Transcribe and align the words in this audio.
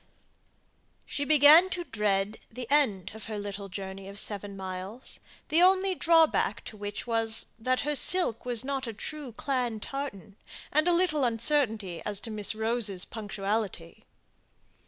She 1.05 1.25
began 1.25 1.69
to 1.69 1.83
dread 1.83 2.37
the 2.49 2.65
end 2.71 3.11
of 3.13 3.25
her 3.25 3.37
little 3.37 3.69
journey 3.69 4.07
of 4.07 4.17
seven 4.19 4.57
miles; 4.57 5.19
the 5.49 5.61
only 5.61 5.93
drawback 5.93 6.63
to 6.65 6.75
which 6.75 7.05
was, 7.05 7.45
that 7.59 7.81
her 7.81 7.93
silk 7.93 8.43
was 8.43 8.65
not 8.65 8.87
a 8.87 8.93
true 8.93 9.31
clan 9.31 9.79
tartan, 9.79 10.37
and 10.71 10.87
a 10.87 10.91
little 10.91 11.23
uncertainty 11.23 12.01
as 12.03 12.19
to 12.21 12.31
Miss 12.31 12.55
Rose's 12.55 13.05
punctuality. 13.05 14.03